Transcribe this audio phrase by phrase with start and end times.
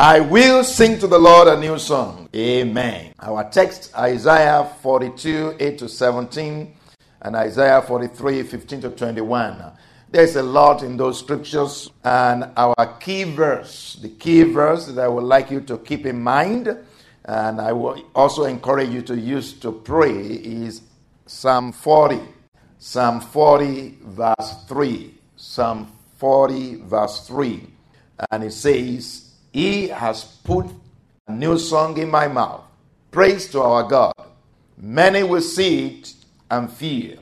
[0.00, 2.28] I will sing to the Lord a new song.
[2.32, 3.12] Amen.
[3.18, 6.72] Our text, Isaiah 42, 8 to 17,
[7.22, 9.72] and Isaiah 43, 15 to 21.
[10.08, 15.08] There's a lot in those scriptures, and our key verse, the key verse that I
[15.08, 16.68] would like you to keep in mind,
[17.24, 20.82] and I will also encourage you to use to pray, is
[21.26, 22.20] Psalm 40.
[22.78, 25.14] Psalm 40, verse 3.
[25.34, 27.66] Psalm 40, verse 3.
[28.30, 30.66] And it says, he has put
[31.26, 32.62] a new song in my mouth.
[33.10, 34.12] Praise to our God.
[34.76, 36.14] Many will see it
[36.50, 37.18] and fear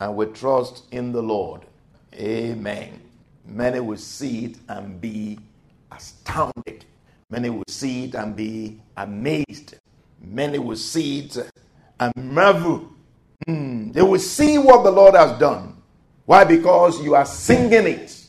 [0.00, 1.62] and will trust in the Lord.
[2.14, 3.00] Amen.
[3.46, 5.38] Many will see it and be
[5.90, 6.84] astounded.
[7.30, 9.76] Many will see it and be amazed.
[10.20, 11.50] Many will see it
[12.00, 12.88] and marvel.
[13.46, 13.92] Mm.
[13.92, 15.76] They will see what the Lord has done.
[16.26, 16.44] Why?
[16.44, 18.26] Because you are singing it.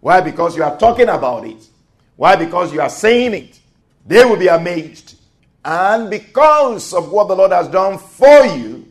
[0.00, 0.20] Why?
[0.20, 1.68] Because you are talking about it.
[2.16, 2.36] Why?
[2.36, 3.60] Because you are saying it.
[4.06, 5.16] They will be amazed.
[5.64, 8.86] And because of what the Lord has done for you,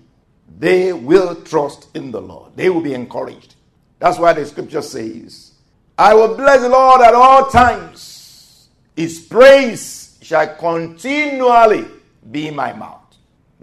[0.58, 2.56] they will trust in the Lord.
[2.56, 3.56] They will be encouraged.
[4.00, 5.54] That's why the scripture says,
[5.98, 8.70] I will bless the Lord at all times.
[8.96, 11.86] His praise shall continually
[12.32, 13.02] be in my mouth.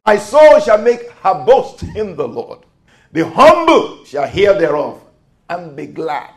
[0.06, 2.60] My soul shall make her boast in the Lord.
[3.12, 5.02] The humble shall hear thereof
[5.48, 6.32] and be glad.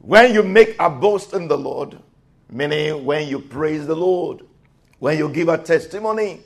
[0.00, 1.98] When you make a boast in the Lord,
[2.50, 4.42] Meaning, when you praise the Lord,
[4.98, 6.40] when you give a testimony,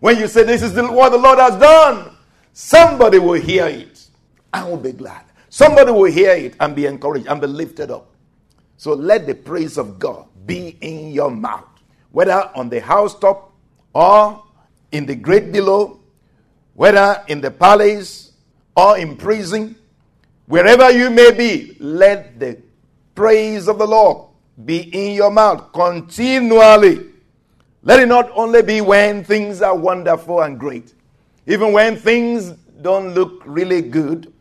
[0.00, 2.16] when you say, This is what the Lord has done,
[2.52, 4.06] somebody will hear it
[4.54, 5.24] and will be glad.
[5.48, 8.14] Somebody will hear it and be encouraged and be lifted up.
[8.76, 11.66] So let the praise of God be in your mouth,
[12.12, 13.52] whether on the housetop
[13.92, 14.44] or
[14.92, 16.00] in the great below,
[16.74, 18.32] whether in the palace
[18.76, 19.74] or in prison,
[20.46, 22.62] wherever you may be, let the
[23.16, 24.27] praise of the Lord
[24.64, 27.06] be in your mouth continually.
[27.82, 30.94] Let it not only be when things are wonderful and great,
[31.46, 32.50] even when things
[32.82, 34.32] don't look really good,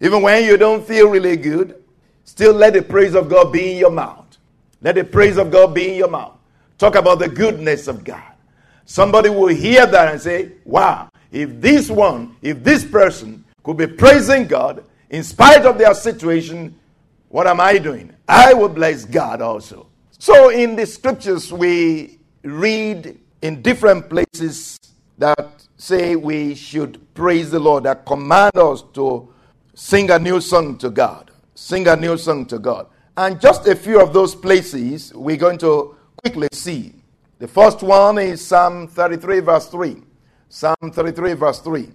[0.00, 1.82] even when you don't feel really good,
[2.24, 4.24] still let the praise of God be in your mouth.
[4.82, 6.36] Let the praise of God be in your mouth.
[6.78, 8.32] Talk about the goodness of God.
[8.84, 13.86] Somebody will hear that and say, Wow, if this one, if this person could be
[13.86, 16.78] praising God in spite of their situation,
[17.28, 18.15] what am I doing?
[18.28, 19.86] I will bless God also.
[20.18, 24.78] So in the scriptures, we read in different places
[25.18, 29.32] that say we should praise the Lord, that command us to
[29.74, 31.30] sing a new song to God.
[31.54, 32.86] Sing a new song to God.
[33.16, 36.94] And just a few of those places we're going to quickly see.
[37.38, 40.02] The first one is Psalm 33, verse 3.
[40.48, 41.88] Psalm 33, verse 3.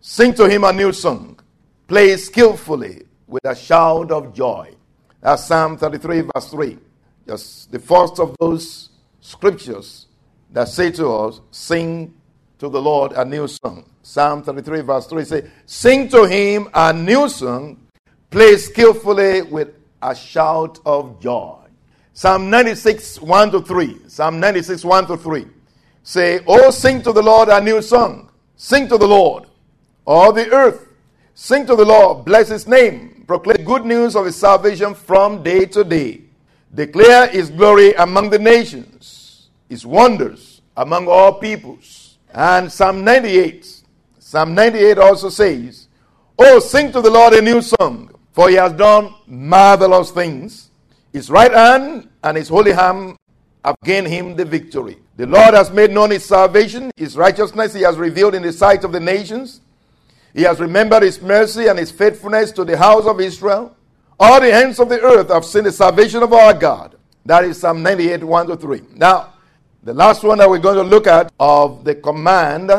[0.00, 1.38] Sing to him a new song.
[1.86, 4.74] Play skillfully with a shout of joy.
[5.20, 6.78] That's Psalm 33, verse 3.
[7.26, 8.90] Just the first of those
[9.20, 10.06] scriptures
[10.52, 12.14] that say to us, Sing
[12.58, 13.90] to the Lord a new song.
[14.02, 17.78] Psalm 33, verse 3 say, Sing to him a new song,
[18.30, 21.58] play skillfully with a shout of joy.
[22.14, 23.98] Psalm 96, 1 to 3.
[24.08, 25.46] Psalm 96, 1 to 3.
[26.02, 28.30] Say, Oh, sing to the Lord a new song.
[28.56, 29.46] Sing to the Lord,
[30.04, 30.88] all the earth.
[31.34, 35.66] Sing to the Lord, bless his name proclaim good news of his salvation from day
[35.66, 36.22] to day.
[36.74, 42.16] Declare his glory among the nations, his wonders among all peoples.
[42.32, 43.82] And Psalm 98,
[44.18, 45.88] Psalm 98 also says,
[46.38, 50.70] Oh, sing to the Lord a new song, for he has done marvelous things.
[51.12, 53.16] His right hand and his holy hand
[53.62, 54.98] have gained him the victory.
[55.16, 58.84] The Lord has made known his salvation, his righteousness he has revealed in the sight
[58.84, 59.60] of the nations.
[60.38, 63.76] He has remembered his mercy and his faithfulness to the house of Israel.
[64.20, 66.94] All the ends of the earth have seen the salvation of our God.
[67.26, 68.82] That is Psalm 98, 1 to 3.
[68.94, 69.32] Now,
[69.82, 72.70] the last one that we're going to look at of the command,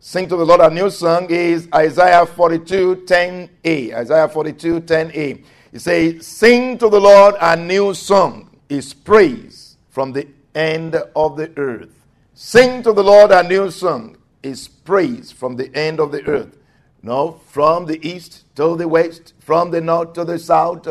[0.00, 3.94] sing to the Lord a new song, is Isaiah 42, 10a.
[3.94, 5.44] Isaiah 42, 10a.
[5.74, 10.26] It says, Sing to the Lord a new song, his praise from the
[10.56, 12.04] end of the earth.
[12.34, 16.56] Sing to the Lord a new song, his praise from the end of the earth.
[17.02, 20.88] No, from the east to the west, from the north to the south.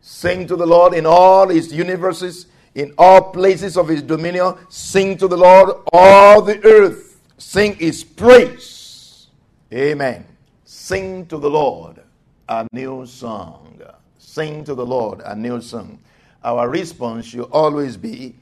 [0.00, 4.54] Sing to the Lord in all his universes, in all places of his dominion.
[4.68, 7.20] Sing to the Lord, all the earth.
[7.38, 9.28] Sing his praise.
[9.72, 10.26] Amen.
[10.64, 12.00] Sing to the Lord
[12.48, 13.80] a new song.
[14.18, 15.98] Sing to the Lord a new song.
[16.42, 18.34] Our response should always be,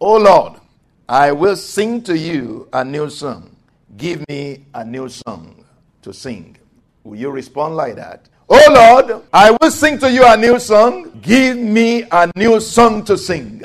[0.00, 0.60] O Lord,
[1.08, 3.54] I will sing to you a new song.
[3.96, 5.65] Give me a new song
[6.06, 6.56] to sing.
[7.02, 8.28] Will you respond like that?
[8.48, 11.18] Oh Lord, I will sing to you a new song.
[11.20, 13.64] Give me a new song to sing.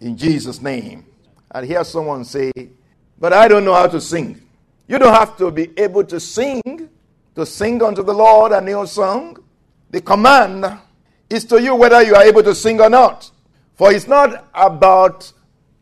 [0.00, 1.06] In Jesus' name.
[1.52, 2.50] I hear someone say,
[3.16, 4.42] But I don't know how to sing.
[4.88, 6.88] You don't have to be able to sing,
[7.36, 9.36] to sing unto the Lord a new song.
[9.90, 10.66] The command
[11.30, 13.30] is to you whether you are able to sing or not.
[13.76, 15.32] For it's not about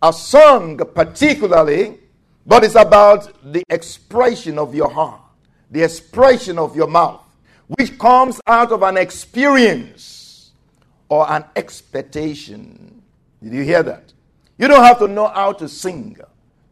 [0.02, 2.00] a song particularly,
[2.44, 5.22] but it's about the expression of your heart,
[5.70, 7.22] the expression of your mouth,
[7.68, 10.50] which comes out of an experience
[11.08, 13.02] or an expectation.
[13.42, 14.12] Did you hear that?
[14.58, 16.16] You don't have to know how to sing,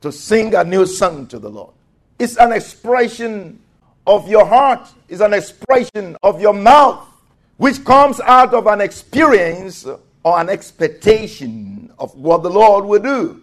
[0.00, 1.72] to sing a new song to the Lord.
[2.18, 3.60] It's an expression
[4.06, 7.06] of your heart, it's an expression of your mouth,
[7.56, 9.86] which comes out of an experience
[10.22, 13.42] or an expectation of what the Lord will do.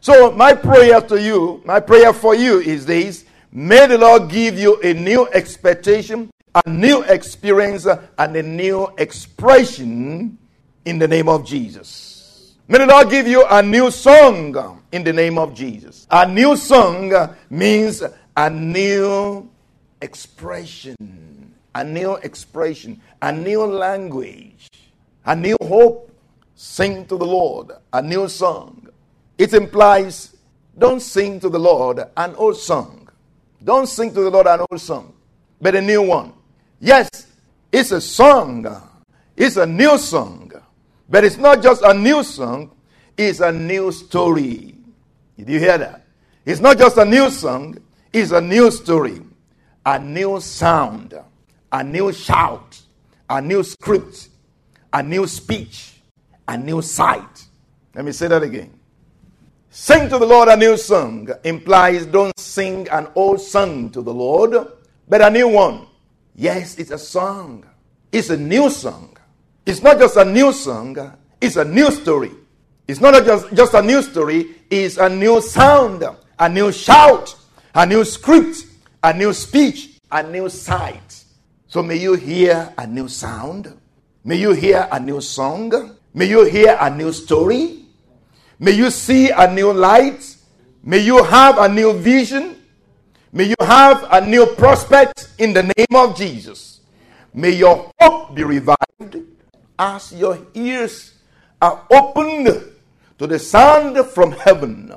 [0.00, 4.58] So, my prayer to you, my prayer for you is this may the Lord give
[4.58, 10.36] you a new expectation, a new experience, and a new expression
[10.84, 12.56] in the name of Jesus.
[12.68, 16.06] May the Lord give you a new song in the name of Jesus.
[16.10, 17.12] A new song
[17.48, 18.02] means
[18.36, 19.48] a new
[20.02, 24.68] expression, a new expression, a new language,
[25.24, 26.10] a new hope.
[26.56, 28.84] Sing to the Lord a new song
[29.36, 30.36] it implies
[30.76, 33.03] don't sing to the Lord an old song.
[33.64, 35.14] Don't sing to the Lord an old song,
[35.58, 36.34] but a new one.
[36.80, 37.08] Yes,
[37.72, 38.66] it's a song,
[39.34, 40.52] it's a new song,
[41.08, 42.72] but it's not just a new song,
[43.16, 44.74] it's a new story.
[45.38, 46.04] Did you hear that?
[46.44, 47.78] It's not just a new song,
[48.12, 49.22] it's a new story,
[49.86, 51.18] a new sound,
[51.72, 52.80] a new shout,
[53.30, 54.28] a new script,
[54.92, 55.94] a new speech,
[56.46, 57.46] a new sight.
[57.94, 58.73] Let me say that again.
[59.76, 64.14] Sing to the Lord a new song implies don't sing an old song to the
[64.14, 64.54] Lord,
[65.08, 65.88] but a new one.
[66.36, 67.66] Yes, it's a song.
[68.12, 69.16] It's a new song.
[69.66, 72.30] It's not just a new song, it's a new story.
[72.86, 76.04] It's not just, just a new story, it's a new sound,
[76.38, 77.34] a new shout,
[77.74, 78.66] a new script,
[79.02, 81.24] a new speech, a new sight.
[81.66, 83.76] So may you hear a new sound.
[84.22, 85.96] May you hear a new song.
[86.14, 87.83] May you hear a new story.
[88.58, 90.36] May you see a new light.
[90.82, 92.56] May you have a new vision.
[93.32, 96.80] May you have a new prospect in the name of Jesus.
[97.32, 99.16] May your hope be revived
[99.76, 101.14] as your ears
[101.60, 102.46] are opened
[103.18, 104.92] to the sound from heaven,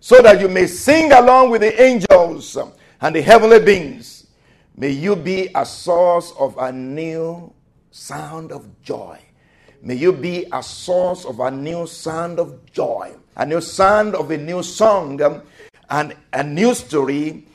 [0.00, 2.58] so that you may sing along with the angels
[3.00, 4.26] and the heavenly beings.
[4.76, 7.52] May you be a source of a new
[7.90, 9.18] sound of joy
[9.82, 14.30] May you be a source of a new sound of joy, a new sound of
[14.30, 15.42] a new song, um,
[15.88, 17.46] and a new story,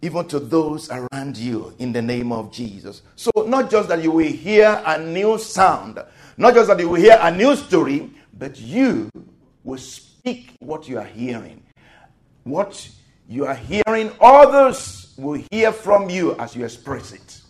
[0.00, 3.02] even to those around you, in the name of Jesus.
[3.14, 6.02] So, not just that you will hear a new sound,
[6.38, 9.10] not just that you will hear a new story, but you
[9.62, 11.62] will speak what you are hearing.
[12.44, 12.88] What
[13.28, 17.40] you are hearing, others will hear from you as you express it.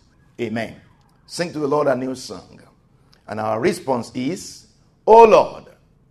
[0.40, 0.74] Amen.
[1.26, 2.60] Sing to the Lord a new song.
[3.28, 4.66] And our response is,
[5.06, 5.64] Oh Lord,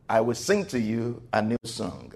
[0.10, 2.14] I will sing to you a new song.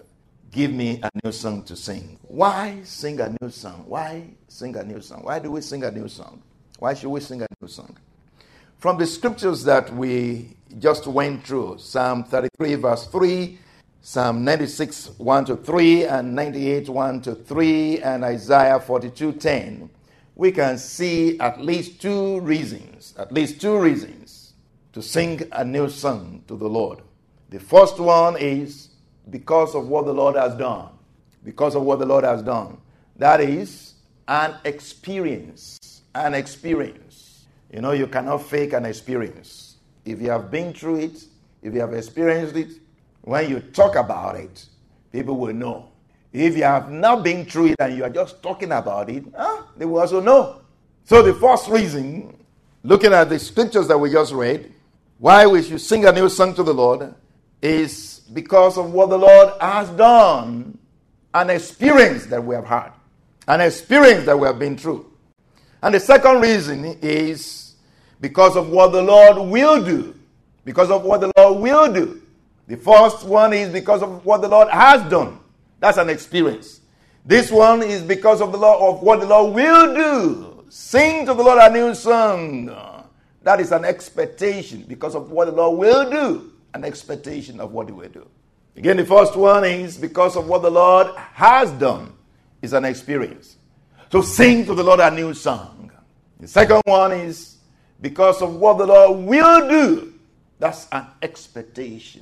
[0.51, 2.18] Give me a new song to sing.
[2.24, 3.86] Why sing a new song?
[3.88, 5.22] Why sing a new song?
[5.24, 6.41] Why do we sing a new song?
[6.79, 7.98] Why should we sing a new song?
[8.77, 13.58] From the scriptures that we just went through, Psalm 33, verse 3,
[14.01, 19.89] Psalm 96, 1 to 3, and 98, 1 to 3, and Isaiah 42, 10,
[20.36, 24.28] we can see at least two reasons, at least two reasons
[24.93, 27.00] to sing a new song to the Lord.
[27.50, 28.89] The first one is
[29.29, 30.89] because of what the Lord has done.
[31.43, 32.77] Because of what the Lord has done.
[33.15, 33.93] That is
[34.27, 36.01] an experience.
[36.15, 37.46] An experience.
[37.72, 39.77] You know, you cannot fake an experience.
[40.05, 41.24] If you have been through it,
[41.62, 42.69] if you have experienced it,
[43.22, 44.65] when you talk about it,
[45.12, 45.89] people will know.
[46.31, 49.63] If you have not been through it and you are just talking about it, huh,
[49.77, 50.62] they will also know.
[51.03, 52.38] So, the first reason,
[52.84, 54.72] looking at the scriptures that we just read,
[55.19, 57.13] why we should sing a new song to the Lord
[57.61, 60.77] is because of what the Lord has done,
[61.33, 62.91] an experience that we have had,
[63.47, 65.11] an experience that we have been through.
[65.83, 67.75] And the second reason is
[68.21, 70.15] because of what the Lord will do.
[70.63, 72.21] Because of what the Lord will do.
[72.67, 75.39] The first one is because of what the Lord has done.
[75.79, 76.79] That's an experience.
[77.25, 80.65] This one is because of the Lord of what the Lord will do.
[80.69, 82.69] Sing to the Lord a new song.
[83.43, 86.53] That is an expectation because of what the Lord will do.
[86.74, 88.27] An expectation of what He will do.
[88.75, 92.13] Again, the first one is because of what the Lord has done.
[92.62, 93.55] Is an experience.
[94.12, 95.91] So sing to the Lord a new song.
[96.41, 97.58] The second one is
[98.01, 100.13] because of what the Lord will do.
[100.60, 102.22] That's an expectation.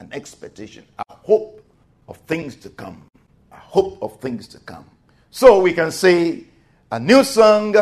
[0.00, 0.84] An expectation.
[1.08, 1.62] A hope
[2.08, 3.06] of things to come.
[3.52, 4.86] A hope of things to come.
[5.30, 6.44] So we can say
[6.90, 7.76] a new song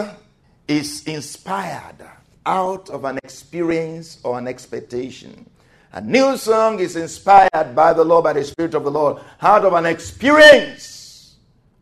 [0.69, 2.05] is inspired
[2.47, 5.49] out of an experience or an expectation.
[5.93, 9.65] A new song is inspired by the Lord, by the Spirit of the Lord, out
[9.65, 11.37] of an experience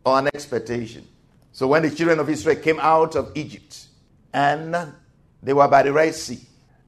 [0.05, 1.07] or an expectation.
[1.51, 3.87] So when the children of Israel came out of Egypt
[4.33, 4.93] and
[5.41, 6.39] they were by the Red Sea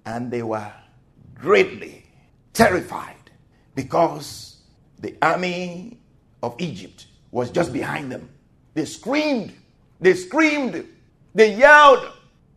[0.05, 0.72] and they were
[1.34, 2.05] greatly
[2.53, 3.15] terrified
[3.75, 4.58] because
[5.00, 6.00] the army
[6.41, 8.29] of Egypt was just behind them.
[8.74, 9.53] They screamed,
[10.00, 10.88] they screamed,
[11.34, 12.12] they yelled,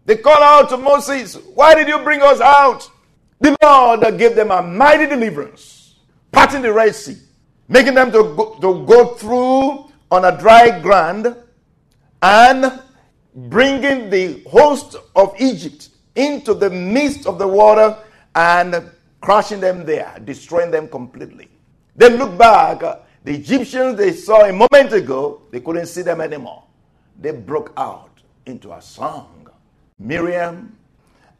[0.09, 2.91] they call out to Moses, Why did you bring us out?
[3.41, 5.97] The Lord gave them a mighty deliverance,
[6.33, 7.19] parting the Red Sea,
[7.69, 11.37] making them to go, to go through on a dry ground
[12.23, 12.81] and
[13.35, 17.95] bringing the host of Egypt into the midst of the water
[18.35, 21.50] and crushing them there, destroying them completely.
[21.95, 22.81] Then look back,
[23.25, 26.65] the Egyptians they saw a moment ago, they couldn't see them anymore.
[27.21, 29.38] They broke out into a song.
[29.99, 30.76] Miriam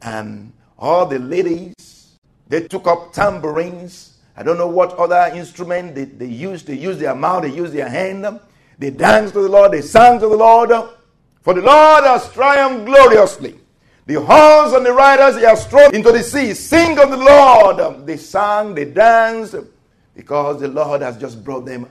[0.01, 4.17] and all the ladies, they took up tambourines.
[4.35, 6.67] I don't know what other instrument they, they used.
[6.67, 8.39] They used their mouth, they used their hand.
[8.77, 10.71] They danced to the Lord, they sang to the Lord.
[11.41, 13.59] For the Lord has triumphed gloriously.
[14.05, 16.53] The horse and the riders they have strode into the sea.
[16.53, 18.07] Sing of the Lord.
[18.07, 19.55] They sang, they danced,
[20.15, 21.87] because the Lord has just brought them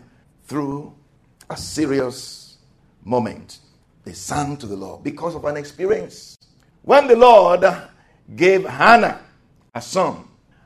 [0.46, 0.94] through
[1.50, 2.56] a serious
[3.04, 3.58] moment.
[4.04, 6.37] They sang to the Lord because of an experience.
[6.88, 7.66] When the Lord
[8.34, 9.20] gave Hannah
[9.74, 10.24] a son,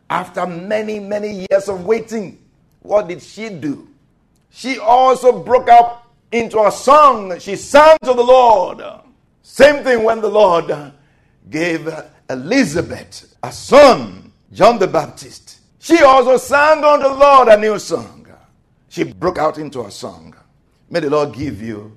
[0.08, 2.38] after many, many years of waiting,
[2.78, 3.88] what did she do?
[4.48, 7.36] She also broke up into a song.
[7.40, 8.84] She sang to the Lord.
[9.42, 10.72] Same thing when the Lord
[11.50, 11.92] gave
[12.30, 15.58] Elizabeth a son, John the Baptist.
[15.80, 18.28] She also sang unto the Lord a new song.
[18.88, 20.36] She broke out into a song.
[20.88, 21.96] May the Lord give you